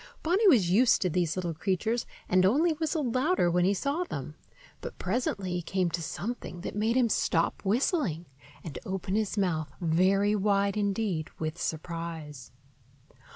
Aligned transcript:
Bonny 0.23 0.47
was 0.47 0.71
used 0.71 0.99
to 1.03 1.11
these 1.11 1.35
little 1.35 1.53
creatures, 1.53 2.07
and 2.27 2.43
only 2.43 2.71
whistled 2.71 3.13
louder 3.13 3.51
when 3.51 3.65
he 3.65 3.73
saw 3.75 4.03
them; 4.03 4.33
but 4.81 4.97
presently 4.97 5.51
he 5.51 5.61
came 5.61 5.91
to 5.91 6.01
something 6.01 6.61
that 6.61 6.73
made 6.75 6.95
him 6.97 7.07
stop 7.07 7.63
whistling 7.63 8.25
and 8.63 8.79
open 8.83 9.13
his 9.13 9.37
mouth 9.37 9.69
very 9.79 10.35
wide 10.35 10.75
indeed 10.75 11.29
with 11.37 11.61
surprise. 11.61 12.51